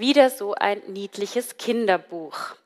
[0.00, 2.56] Wieder so ein niedliches Kinderbuch.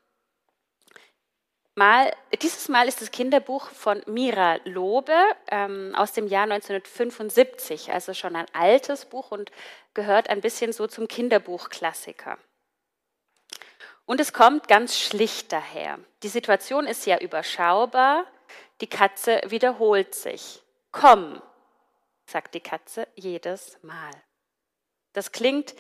[1.75, 5.17] Mal, dieses Mal ist das Kinderbuch von Mira Lobe
[5.49, 9.51] ähm, aus dem Jahr 1975, also schon ein altes Buch und
[9.95, 12.39] gehört ein bisschen so zum Kinderbuchklassiker.
[14.07, 15.99] Und es kommt ganz schlicht daher.
[16.23, 18.27] Die Situation ist ja überschaubar,
[18.81, 20.63] die Katze wiederholt sich.
[20.93, 21.43] Komm,
[22.27, 24.13] sagt die Katze jedes Mal.
[25.15, 25.75] Das klingt,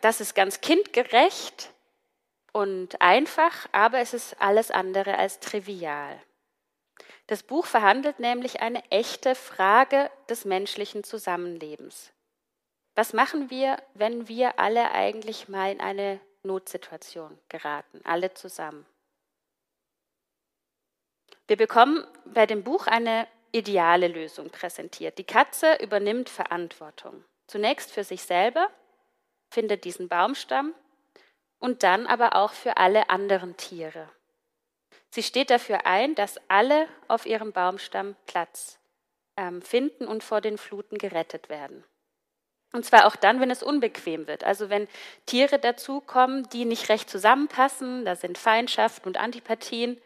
[0.00, 1.72] das ist ganz kindgerecht,
[2.52, 6.20] und einfach, aber es ist alles andere als trivial.
[7.26, 12.12] Das Buch verhandelt nämlich eine echte Frage des menschlichen Zusammenlebens.
[12.96, 18.84] Was machen wir, wenn wir alle eigentlich mal in eine Notsituation geraten, alle zusammen?
[21.46, 25.18] Wir bekommen bei dem Buch eine ideale Lösung präsentiert.
[25.18, 27.24] Die Katze übernimmt Verantwortung.
[27.46, 28.70] Zunächst für sich selber,
[29.50, 30.74] findet diesen Baumstamm
[31.58, 34.08] und dann aber auch für alle anderen Tiere.
[35.10, 38.78] Sie steht dafür ein, dass alle auf ihrem Baumstamm Platz
[39.36, 41.84] ähm, finden und vor den Fluten gerettet werden.
[42.72, 44.44] Und zwar auch dann, wenn es unbequem wird.
[44.44, 44.86] Also wenn
[45.26, 50.00] Tiere dazukommen, die nicht recht zusammenpassen, da sind Feindschaften und Antipathien.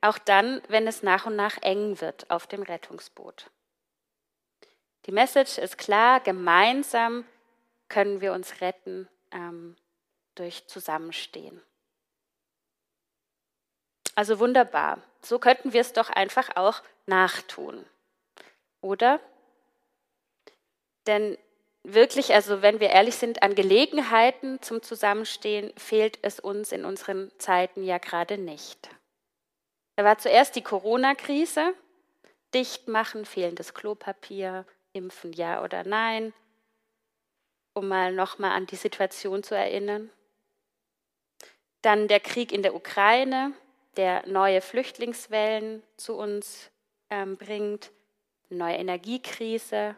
[0.00, 3.50] Auch dann, wenn es nach und nach eng wird auf dem Rettungsboot.
[5.04, 7.26] Die Message ist klar, gemeinsam
[7.88, 9.76] können wir uns retten ähm,
[10.34, 11.60] durch Zusammenstehen.
[14.14, 15.02] Also wunderbar.
[15.22, 17.84] So könnten wir es doch einfach auch nachtun.
[18.80, 19.20] Oder?
[21.06, 21.36] Denn
[21.82, 27.30] wirklich, also wenn wir ehrlich sind, an Gelegenheiten zum Zusammenstehen fehlt es uns in unseren
[27.38, 28.88] Zeiten ja gerade nicht.
[29.96, 31.74] Da war zuerst die Corona-Krise,
[32.52, 36.32] Dichtmachen, fehlendes Klopapier, Impfen ja oder nein,
[37.74, 40.10] um mal nochmal an die Situation zu erinnern.
[41.82, 43.52] Dann der Krieg in der Ukraine,
[43.96, 46.70] der neue Flüchtlingswellen zu uns
[47.10, 47.90] ähm, bringt,
[48.48, 49.96] eine neue Energiekrise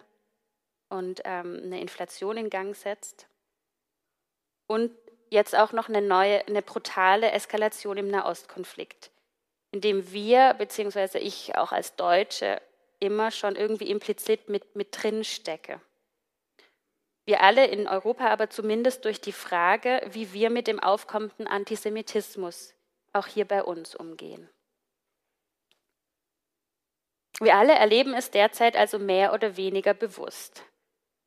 [0.89, 3.29] und ähm, eine Inflation in Gang setzt.
[4.67, 4.91] Und
[5.31, 9.11] jetzt auch noch eine neue, eine brutale Eskalation im Nahostkonflikt,
[9.71, 12.61] in dem wir, beziehungsweise ich auch als Deutsche,
[12.99, 15.81] immer schon irgendwie implizit mit, mit drin stecke.
[17.27, 22.73] Wir alle in Europa aber zumindest durch die Frage, wie wir mit dem aufkommenden Antisemitismus
[23.13, 24.49] auch hier bei uns umgehen.
[27.41, 30.63] Wir alle erleben es derzeit also mehr oder weniger bewusst.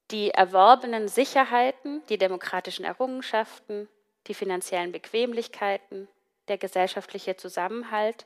[0.09, 3.87] Die erworbenen Sicherheiten, die demokratischen Errungenschaften,
[4.27, 6.07] die finanziellen Bequemlichkeiten,
[6.47, 8.25] der gesellschaftliche Zusammenhalt,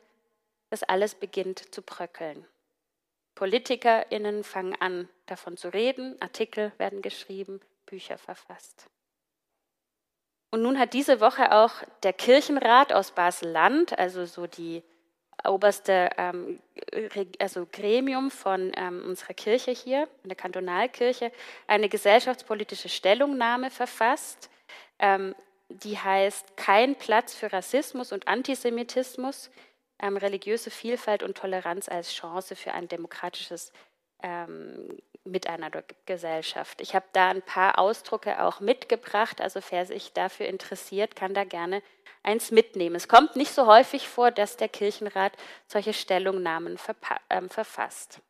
[0.70, 2.48] das alles beginnt zu bröckeln.
[3.36, 8.88] PolitikerInnen fangen an, davon zu reden, Artikel werden geschrieben, Bücher verfasst.
[10.52, 11.72] Und nun hat diese Woche auch
[12.04, 14.84] der Kirchenrat aus Basel-Land, also so die
[15.46, 16.60] oberste ähm,
[17.40, 21.32] also Gremium von ähm, unserer Kirche hier, der Kantonalkirche,
[21.68, 24.50] eine gesellschaftspolitische Stellungnahme verfasst,
[25.00, 25.36] ähm,
[25.70, 29.50] die heißt Kein Platz für Rassismus und Antisemitismus,
[30.04, 33.72] ähm, religiöse Vielfalt und Toleranz als Chance für ein demokratisches
[34.22, 36.82] ähm, Miteinander Gesellschaft.
[36.82, 41.46] Ich habe da ein paar Ausdrucke auch mitgebracht, also wer sich dafür interessiert, kann da
[41.46, 41.82] gerne
[42.24, 42.96] eins mitnehmen.
[42.96, 45.32] Es kommt nicht so häufig vor, dass der Kirchenrat
[45.68, 46.78] solche Stellungnahmen
[47.30, 48.22] äh, verfasst.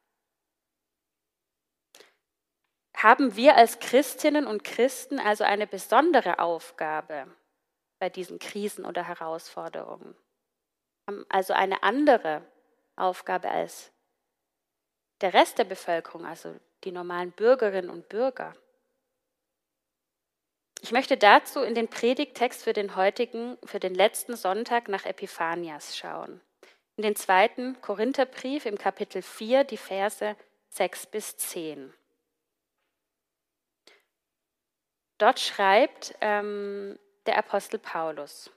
[2.96, 7.26] Haben wir als Christinnen und Christen also eine besondere Aufgabe
[7.98, 10.16] bei diesen Krisen oder Herausforderungen?
[11.30, 12.42] Also eine andere
[12.96, 13.92] Aufgabe als
[15.22, 18.54] der Rest der Bevölkerung, also die normalen Bürgerinnen und Bürger.
[20.82, 25.98] Ich möchte dazu in den Predigtext für den heutigen, für den letzten Sonntag nach Epiphanias
[25.98, 26.42] schauen.
[26.98, 30.36] In den zweiten Korintherbrief im Kapitel 4, die Verse
[30.70, 31.94] 6 bis 10.
[35.18, 38.52] Dort schreibt ähm, der Apostel Paulus,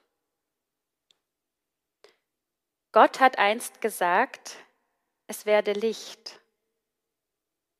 [2.96, 4.56] Gott hat einst gesagt,
[5.26, 6.40] es werde Licht.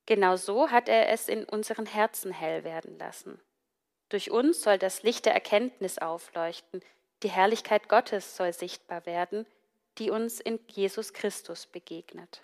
[0.04, 3.40] Genau so hat er es in unseren Herzen hell werden lassen.
[4.10, 6.82] Durch uns soll das Licht der Erkenntnis aufleuchten,
[7.22, 9.46] die Herrlichkeit Gottes soll sichtbar werden,
[9.96, 12.42] die uns in Jesus Christus begegnet.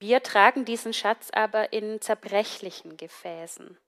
[0.00, 3.78] Wir tragen diesen Schatz aber in zerbrechlichen Gefäßen.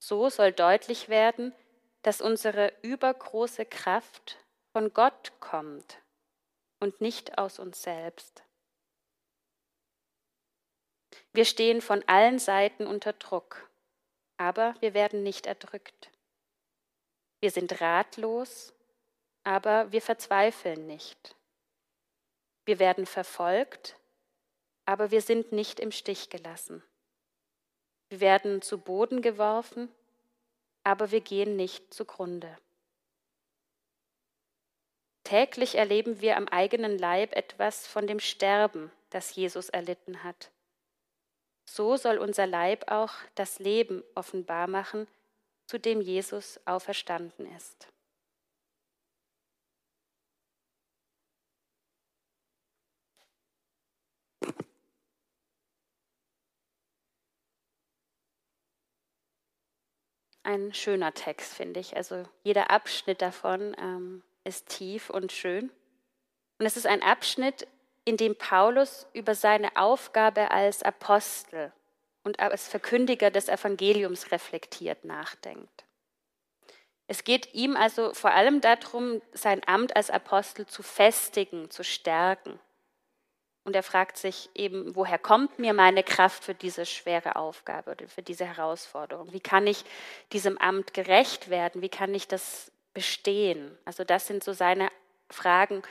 [0.00, 1.54] So soll deutlich werden,
[2.02, 4.36] dass unsere übergroße Kraft
[4.72, 6.00] von Gott kommt
[6.78, 8.42] und nicht aus uns selbst.
[11.32, 13.68] Wir stehen von allen Seiten unter Druck,
[14.36, 16.10] aber wir werden nicht erdrückt.
[17.40, 18.72] Wir sind ratlos,
[19.44, 21.36] aber wir verzweifeln nicht.
[22.64, 23.96] Wir werden verfolgt,
[24.84, 26.82] aber wir sind nicht im Stich gelassen.
[28.08, 29.88] Wir werden zu Boden geworfen,
[30.84, 32.58] aber wir gehen nicht zugrunde.
[35.30, 40.50] Täglich erleben wir am eigenen Leib etwas von dem Sterben, das Jesus erlitten hat.
[41.64, 45.06] So soll unser Leib auch das Leben offenbar machen,
[45.66, 47.86] zu dem Jesus auferstanden ist.
[60.42, 61.94] Ein schöner Text, finde ich.
[61.96, 65.70] Also jeder Abschnitt davon ähm, ist tief und schön.
[66.58, 67.66] Und es ist ein Abschnitt,
[68.04, 71.72] in dem Paulus über seine Aufgabe als Apostel
[72.24, 75.84] und als Verkündiger des Evangeliums reflektiert nachdenkt.
[77.06, 82.58] Es geht ihm also vor allem darum, sein Amt als Apostel zu festigen, zu stärken.
[83.64, 88.08] Und er fragt sich eben, woher kommt mir meine Kraft für diese schwere Aufgabe oder
[88.08, 89.32] für diese Herausforderung?
[89.32, 89.84] Wie kann ich
[90.32, 91.82] diesem Amt gerecht werden?
[91.82, 93.76] Wie kann ich das bestehen?
[93.84, 94.90] Also das sind so seine
[95.30, 95.82] Fragen,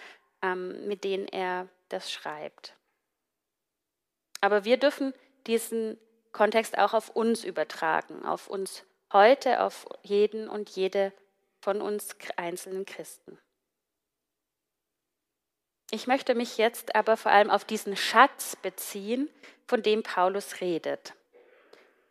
[0.42, 2.76] ähm, mit denen er das schreibt.
[4.42, 5.14] Aber wir dürfen
[5.48, 5.98] diesen
[6.32, 11.12] Kontext auch auf uns übertragen, auf uns heute, auf jeden und jede
[11.62, 13.40] von uns einzelnen Christen.
[15.92, 19.30] Ich möchte mich jetzt aber vor allem auf diesen Schatz beziehen,
[19.66, 21.14] von dem Paulus redet.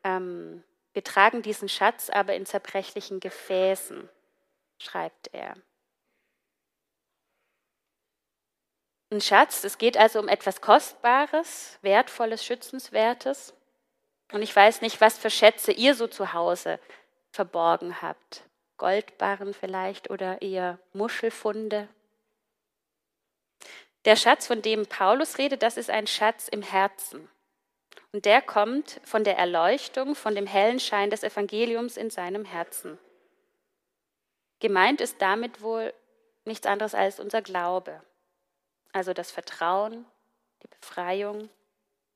[0.02, 4.08] Ähm, wir tragen diesen Schatz aber in zerbrechlichen Gefäßen,
[4.78, 5.56] schreibt er.
[9.10, 13.54] Ein Schatz, es geht also um etwas Kostbares, Wertvolles, Schützenswertes.
[14.32, 16.78] Und ich weiß nicht, was für Schätze ihr so zu Hause
[17.30, 18.42] verborgen habt.
[18.76, 21.88] Goldbarren vielleicht oder eher Muschelfunde.
[24.04, 27.28] Der Schatz, von dem Paulus redet, das ist ein Schatz im Herzen.
[28.12, 32.98] Und der kommt von der Erleuchtung, von dem hellen Schein des Evangeliums in seinem Herzen.
[34.60, 35.94] Gemeint ist damit wohl
[36.44, 38.02] nichts anderes als unser Glaube.
[38.92, 40.04] Also das Vertrauen,
[40.62, 41.48] die Befreiung,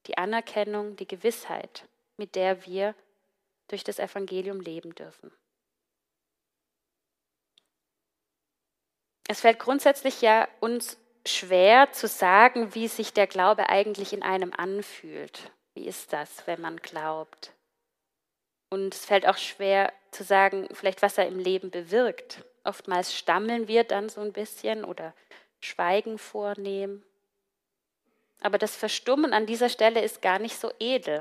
[0.06, 1.86] die Anerkennung, die Gewissheit,
[2.16, 2.94] mit der wir
[3.68, 5.30] durch das Evangelium leben dürfen.
[9.28, 14.52] Es fällt grundsätzlich ja uns schwer zu sagen, wie sich der Glaube eigentlich in einem
[14.52, 15.52] anfühlt.
[15.74, 17.52] Wie ist das, wenn man glaubt?
[18.72, 22.42] Und es fällt auch schwer zu sagen, vielleicht was er im Leben bewirkt.
[22.64, 25.12] Oftmals stammeln wir dann so ein bisschen oder
[25.60, 27.04] Schweigen vornehmen.
[28.40, 31.20] Aber das Verstummen an dieser Stelle ist gar nicht so edel.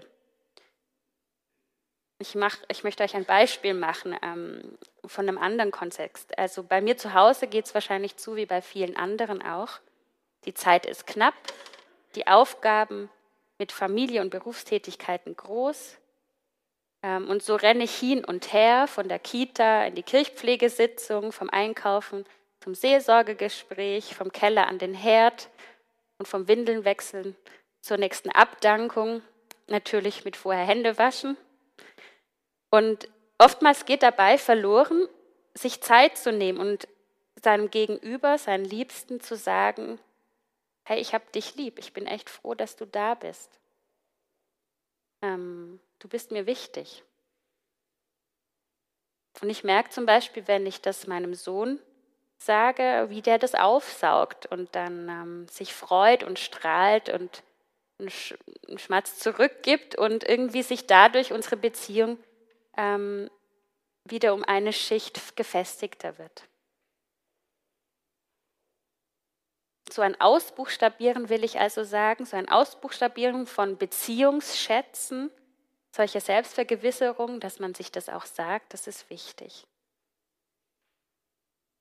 [2.19, 6.39] Ich, mach, ich möchte euch ein Beispiel machen ähm, von einem anderen Kontext.
[6.39, 9.81] Also bei mir zu Hause geht es wahrscheinlich zu wie bei vielen anderen auch.
[10.45, 11.36] Die Zeit ist knapp,
[12.15, 13.09] die Aufgaben
[13.57, 15.98] mit Familie und Berufstätigkeiten groß.
[17.03, 21.50] Ähm, und so renne ich hin und her von der Kita in die Kirchpflegesitzung, vom
[21.50, 22.25] Einkaufen
[22.59, 25.50] zum Seelsorgegespräch, vom Keller an den Herd
[26.19, 27.36] und vom Windelnwechseln
[27.81, 29.24] zur nächsten Abdankung,
[29.68, 31.38] natürlich mit vorher Hände waschen.
[32.69, 33.09] Und
[33.39, 35.08] oftmals geht dabei verloren,
[35.55, 36.88] sich Zeit zu nehmen und
[37.43, 40.00] seinem Gegenüber, seinen Liebsten zu sagen,
[40.84, 43.60] hey, ich habe dich lieb, ich bin echt froh, dass du da bist.
[45.24, 47.03] Ähm, du bist mir wichtig.
[49.41, 51.79] Und ich merke zum Beispiel, wenn ich das meinem Sohn
[52.38, 57.43] sage, wie der das aufsaugt und dann ähm, sich freut und strahlt und
[58.00, 58.36] einen, Sch
[58.77, 62.17] Schmatz zurückgibt und irgendwie sich dadurch unsere Beziehung
[62.75, 63.29] ähm,
[64.05, 66.48] wieder um eine Schicht gefestigter wird.
[69.91, 75.29] So ein Ausbuchstabieren will ich also sagen, so ein Ausbuchstabieren von Beziehungsschätzen,
[75.91, 79.67] solche Selbstvergewisserung, dass man sich das auch sagt, das ist wichtig.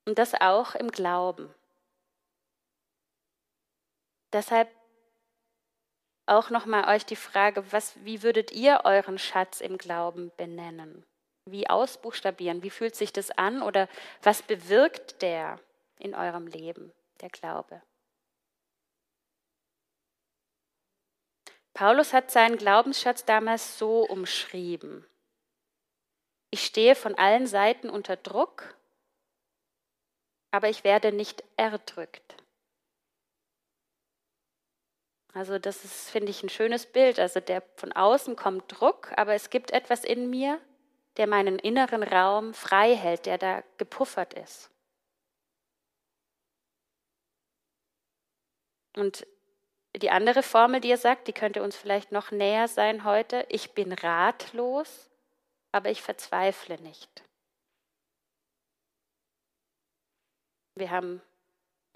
[0.07, 1.55] Und das auch im Glauben.
[4.33, 4.69] Deshalb
[6.26, 11.05] auch nochmal euch die Frage, was, wie würdet ihr euren Schatz im Glauben benennen?
[11.45, 12.62] Wie ausbuchstabieren?
[12.62, 13.62] Wie fühlt sich das an?
[13.62, 13.88] Oder
[14.23, 15.59] was bewirkt der
[15.99, 17.83] in eurem Leben, der Glaube?
[21.81, 25.07] Paulus hat seinen Glaubensschatz damals so umschrieben.
[26.51, 28.77] Ich stehe von allen Seiten unter Druck
[30.51, 32.37] aber ich werde nicht erdrückt.
[35.33, 37.21] Also das ist, finde ich, ein schönes Bild.
[37.21, 40.61] Also der von außen kommt Druck, aber es gibt etwas in mir,
[41.17, 44.71] der meinen inneren Raum frei hält, der da gepuffert ist.
[48.97, 49.25] Und
[49.97, 53.45] die andere Formel, die ihr sagt, die könnte uns vielleicht noch näher sein heute.
[53.49, 55.11] Ich bin ratlos,
[55.73, 57.25] aber ich verzweifle nicht.
[60.77, 61.21] Wir haben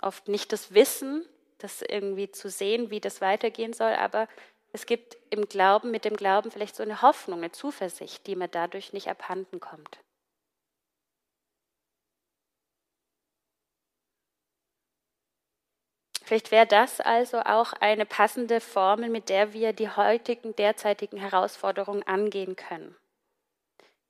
[0.03, 1.25] oft nicht das Wissen,
[1.59, 4.29] das irgendwie zu sehen, wie das weitergehen soll, aber
[4.73, 8.49] es gibt im Glauben, mit dem Glauben vielleicht so eine Hoffnung, eine Zuversicht, die mir
[8.49, 10.04] dadurch nicht abhanden kommt.
[16.25, 22.03] Vielleicht wäre das also auch eine passende Formel, mit der wir die heutigen, derzeitigen Herausforderungen
[22.05, 22.97] angehen können,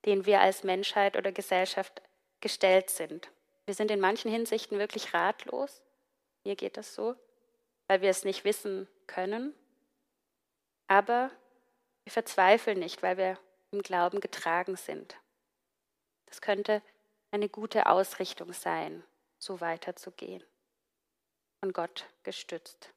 [0.05, 2.01] denen wir als Menschheit oder Gesellschaft
[2.39, 3.29] gestellt sind.
[3.65, 5.81] Wir sind in manchen Hinsichten wirklich ratlos.
[6.45, 7.15] Mir geht das so,
[7.87, 9.53] weil wir es nicht wissen können.
[10.87, 11.31] Aber
[12.05, 13.37] wir verzweifeln nicht, weil wir
[13.71, 15.17] im Glauben getragen sind.
[16.27, 16.81] Das könnte
[17.31, 19.03] eine gute Ausrichtung sein,
[19.37, 20.43] so weiterzugehen
[21.65, 22.91] von Gott gestützt.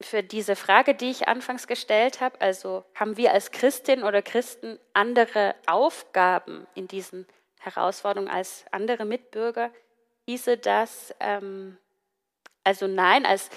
[0.00, 4.78] Für diese Frage, die ich anfangs gestellt habe, also haben wir als Christin oder Christen
[4.94, 7.26] andere Aufgaben in diesen
[7.60, 9.70] Herausforderungen als andere Mitbürger,
[10.24, 11.76] hieße das, ähm,
[12.62, 13.50] also nein, als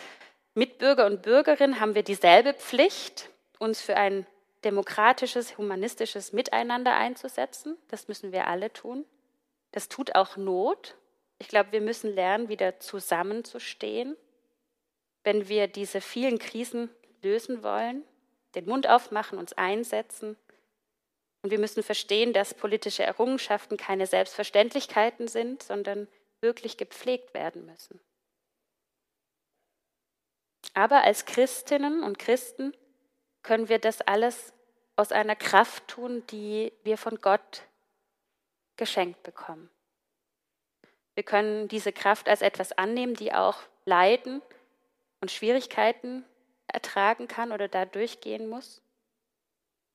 [0.53, 4.27] Mitbürger und Bürgerin haben wir dieselbe Pflicht, uns für ein
[4.65, 7.77] demokratisches, humanistisches Miteinander einzusetzen.
[7.88, 9.06] Das müssen wir alle tun.
[9.77, 10.96] Das tut auch Not.
[11.38, 14.17] Ich glaube, wir müssen lernen, wieder zusammenzustehen,
[15.24, 16.89] wenn wir diese vielen Krisen
[17.22, 18.03] lösen wollen,
[18.55, 20.36] den Mund aufmachen, uns einsetzen.
[21.43, 26.07] Und wir müssen verstehen, dass politische Errungenschaften keine Selbstverständlichkeiten sind, sondern
[26.41, 28.00] wirklich gepflegt werden müssen.
[30.74, 32.75] Aber als Christinnen und Christen
[33.43, 34.53] können wir das alles
[34.96, 37.62] aus einer Kraft tun, die wir von Gott
[38.77, 39.69] geschenkt bekommen.
[41.15, 44.41] Wir können diese Kraft als etwas annehmen, die auch Leiden
[45.19, 46.24] und Schwierigkeiten
[46.67, 48.81] ertragen kann oder da durchgehen muss,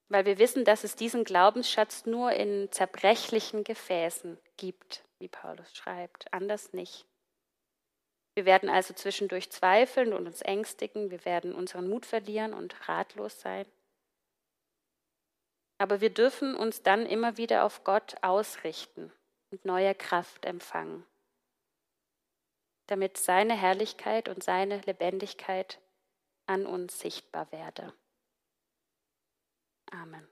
[0.08, 6.32] weil wir wissen, dass es diesen Glaubensschatz nur in zerbrechlichen Gefäßen gibt, wie Paulus schreibt,
[6.32, 7.06] anders nicht.
[8.34, 13.40] Wir werden also zwischendurch zweifeln und uns ängstigen, wir werden unseren Mut verlieren und ratlos
[13.40, 13.66] sein.
[15.82, 19.10] Aber wir dürfen uns dann immer wieder auf Gott ausrichten
[19.50, 21.04] und neue Kraft empfangen,
[22.86, 25.80] damit seine Herrlichkeit und seine Lebendigkeit
[26.46, 27.92] an uns sichtbar werde.
[29.90, 30.31] Amen.